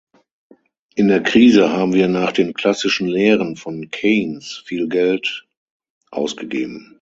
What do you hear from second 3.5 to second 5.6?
von Keynes viel Geld